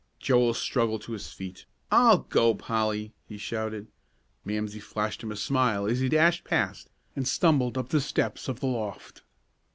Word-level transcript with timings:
Joel 0.19 0.55
struggled 0.55 1.03
to 1.03 1.11
his 1.11 1.31
feet. 1.31 1.67
"I'll 1.91 2.17
go, 2.21 2.55
Polly," 2.55 3.13
he 3.27 3.37
shouted. 3.37 3.85
Mamsie 4.43 4.79
flashed 4.79 5.21
him 5.21 5.31
a 5.31 5.35
smile 5.35 5.85
as 5.85 5.99
he 5.99 6.09
dashed 6.09 6.43
past 6.43 6.89
and 7.15 7.27
stumbled 7.27 7.77
up 7.77 7.89
the 7.89 8.01
steps 8.01 8.47
of 8.47 8.61
the 8.61 8.65
loft. 8.65 9.21